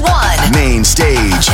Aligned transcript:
One. 0.00 0.52
Main 0.52 0.84
stage. 0.84 1.48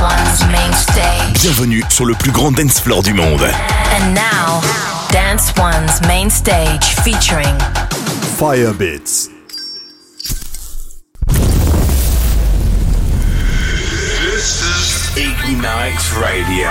One's 0.00 0.40
main 0.52 0.72
stage. 0.72 1.42
Bienvenue 1.42 1.82
sur 1.88 2.04
le 2.06 2.14
plus 2.14 2.30
grand 2.30 2.52
dance 2.52 2.80
floor 2.80 3.02
du 3.02 3.12
monde. 3.12 3.42
And 3.42 4.14
now, 4.14 4.60
Dance 5.10 5.52
One's 5.56 6.00
main 6.06 6.30
stage 6.30 6.84
featuring 7.02 7.58
Firebits. 8.36 9.30
This 14.20 14.62
is 14.62 15.16
Ignite 15.16 16.16
radio 16.20 16.68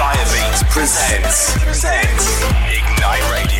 Firebeats 0.00 0.64
presents, 0.70 1.52
presents 1.62 2.26
Ignite 2.72 3.30
Radio. 3.30 3.59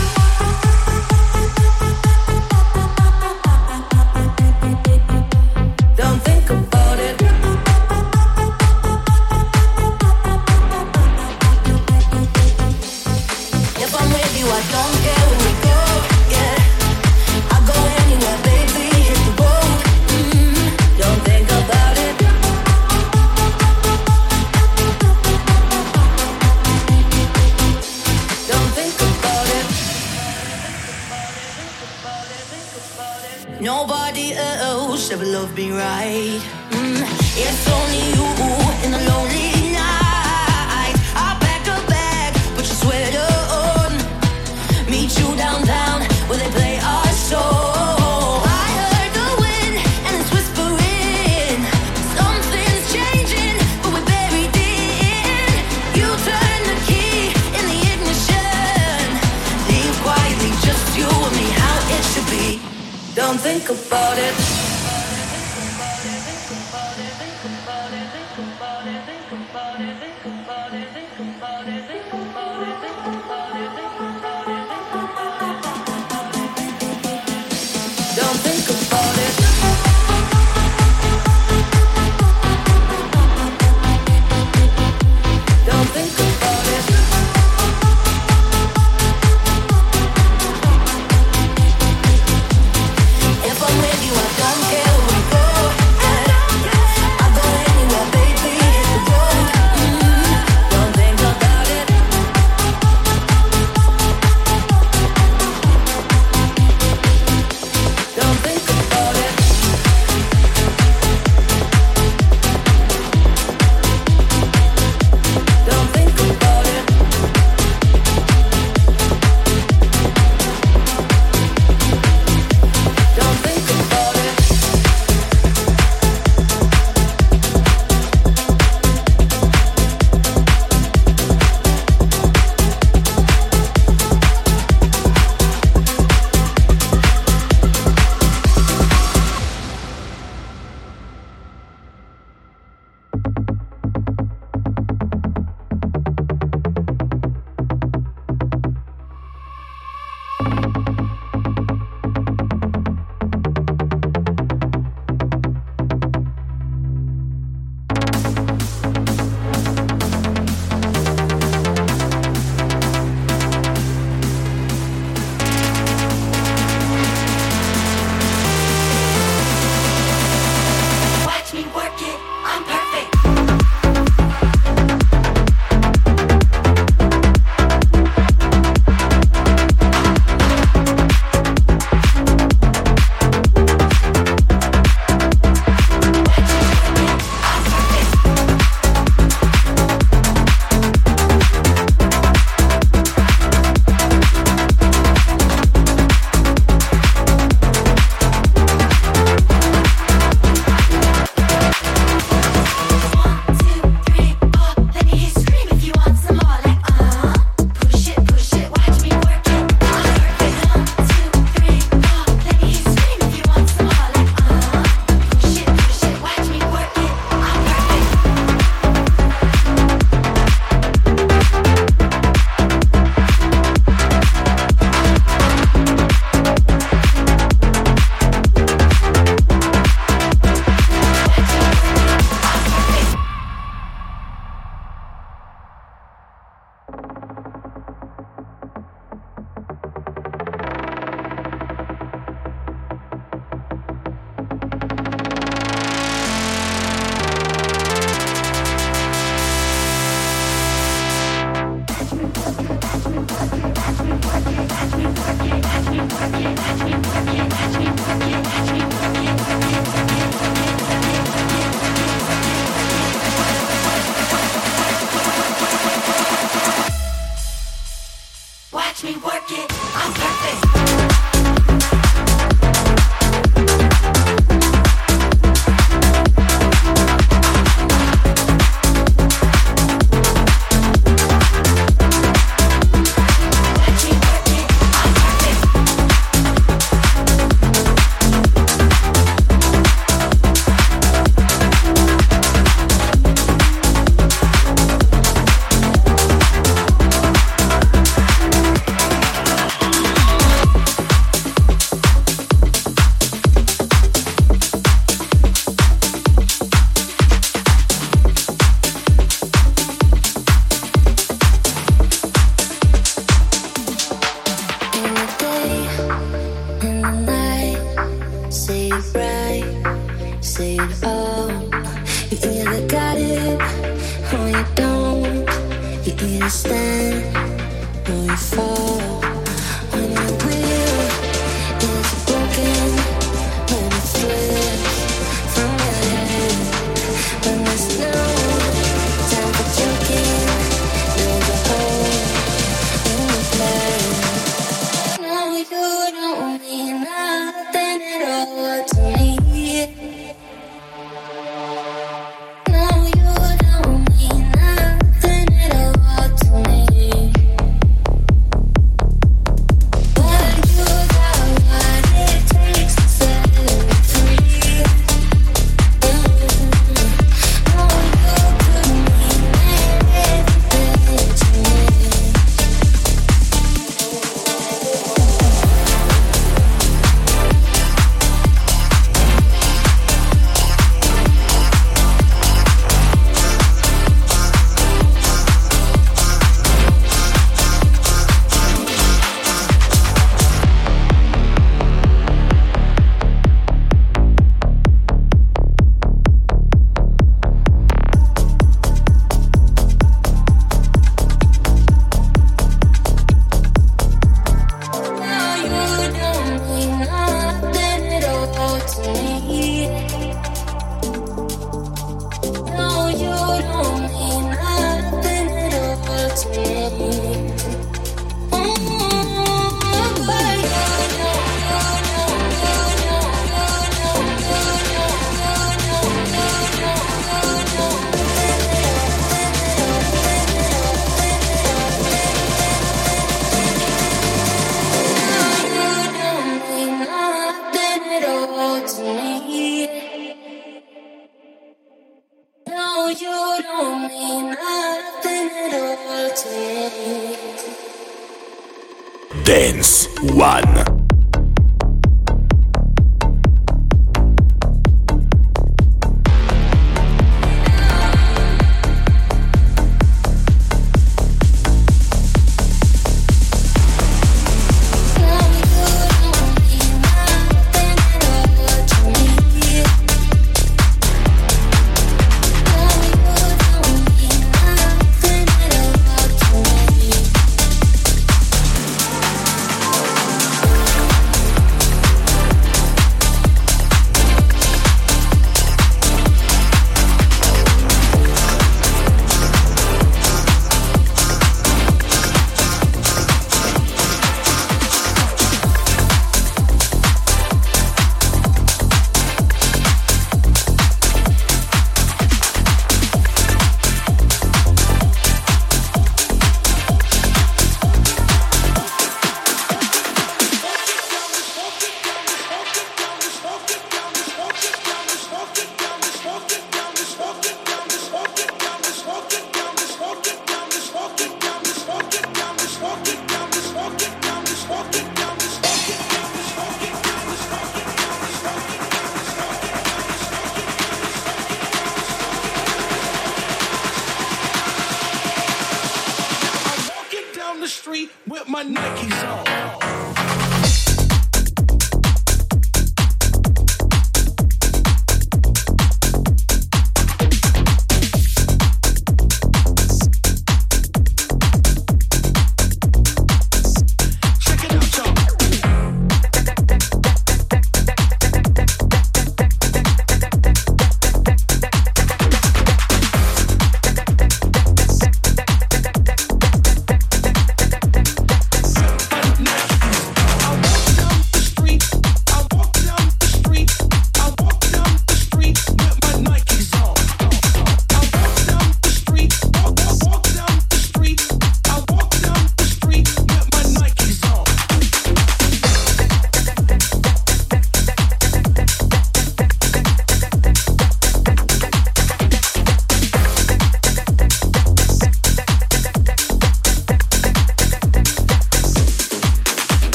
light. 36.01 36.50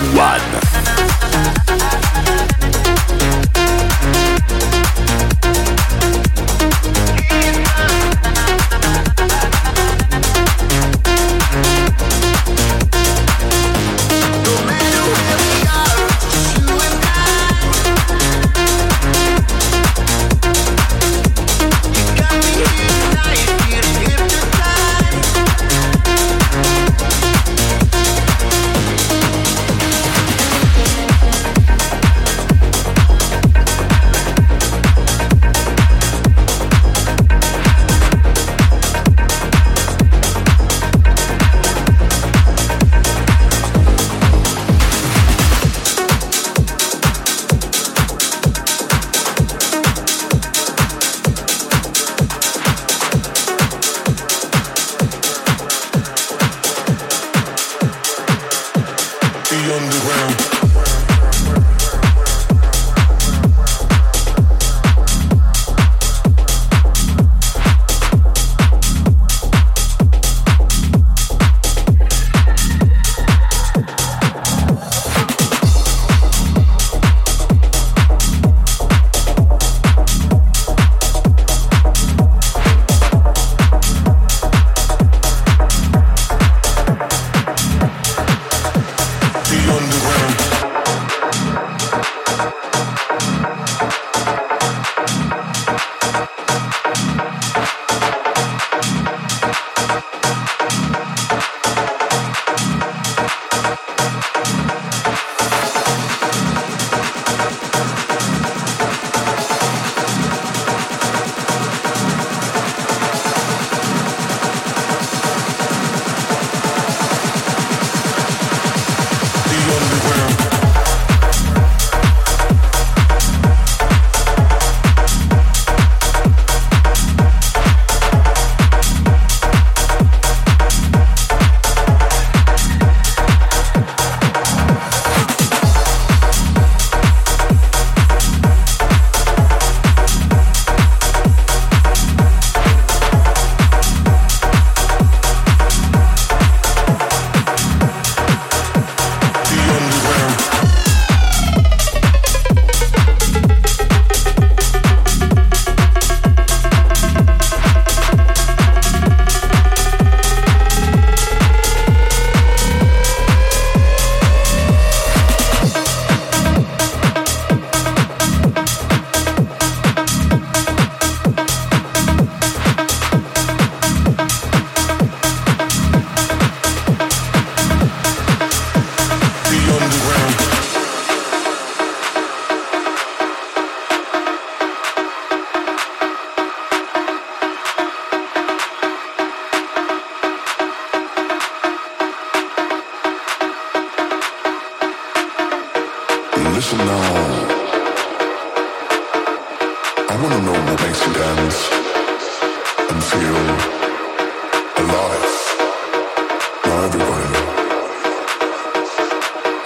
One. 0.00 0.69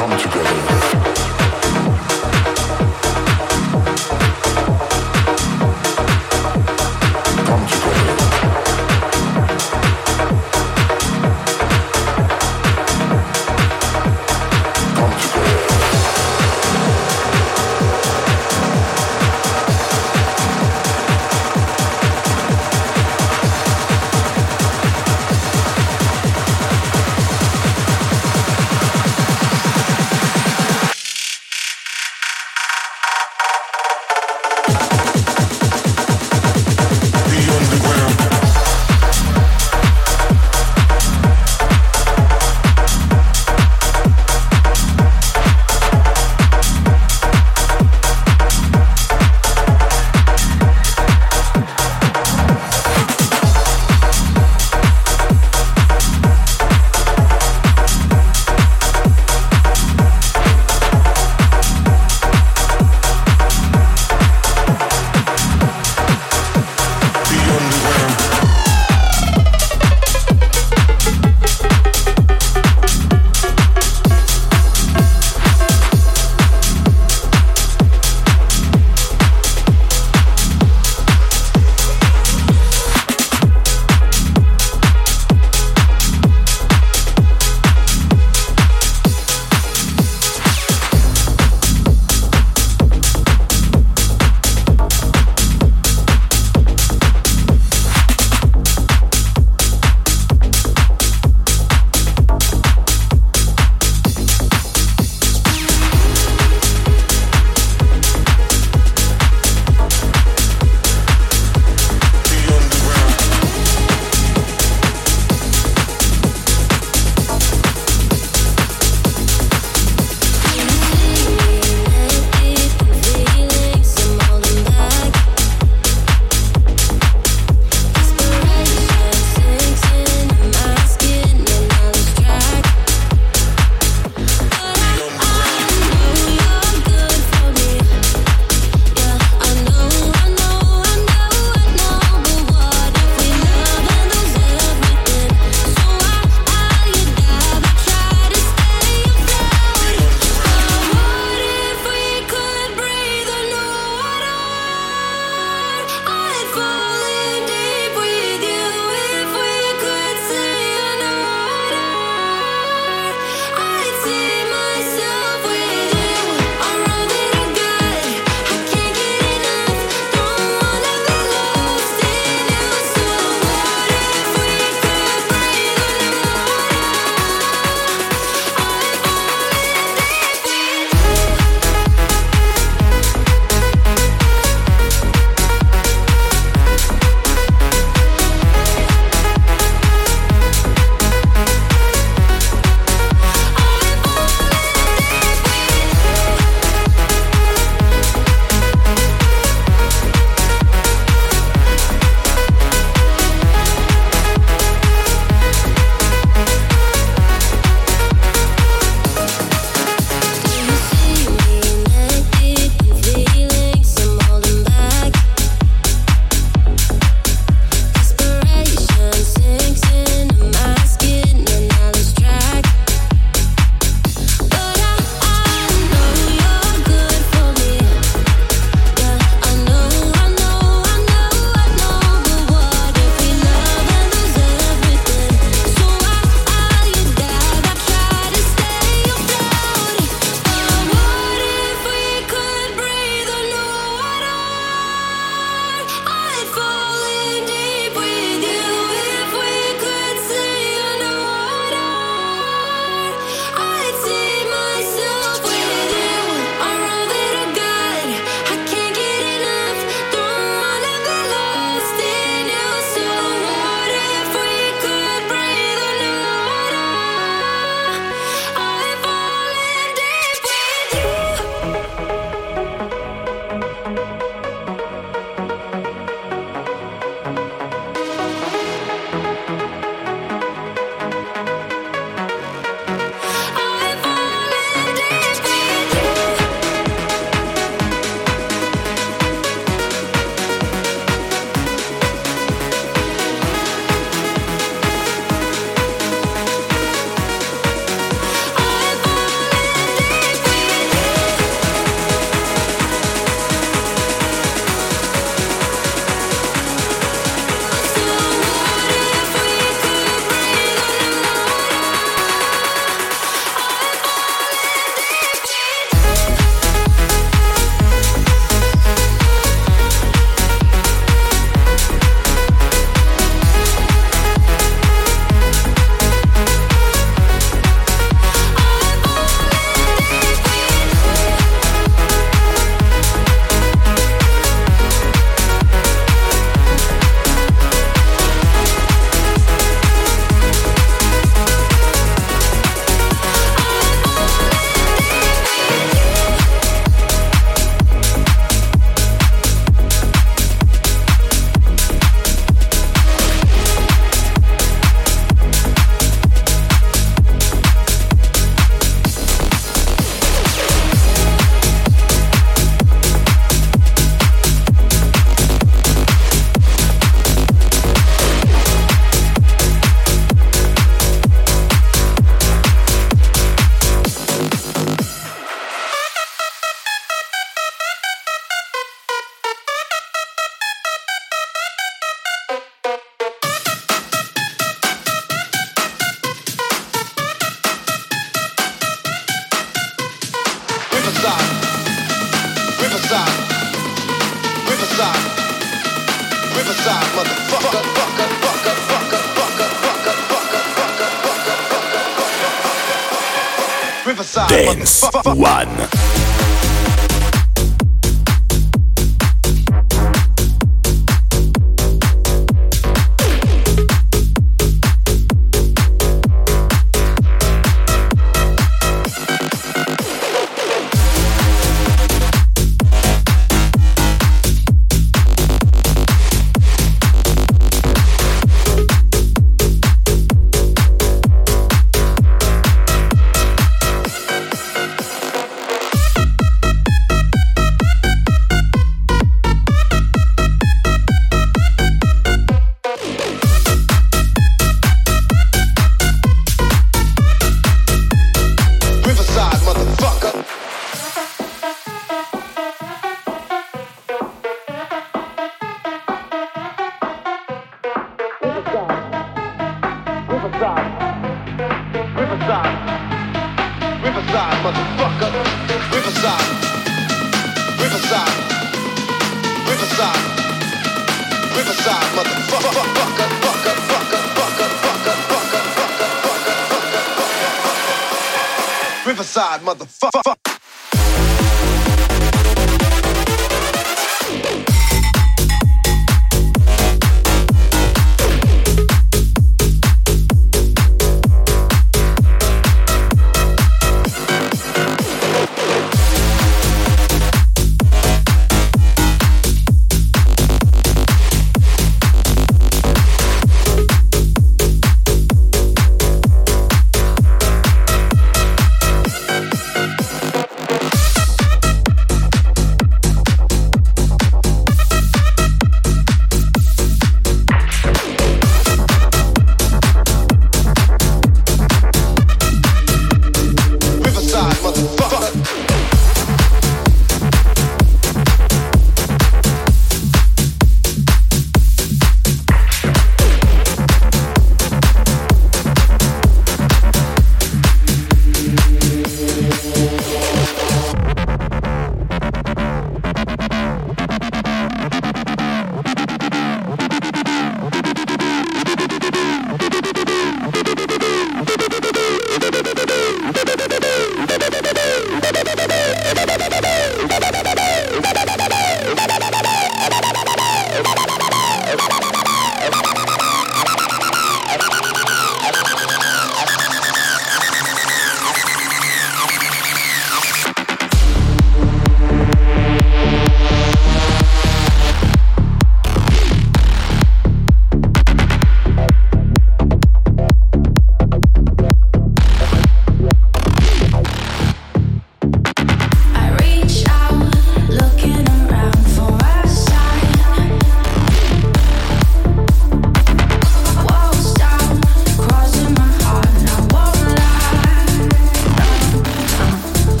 come 0.00 0.18
together. 0.18 1.39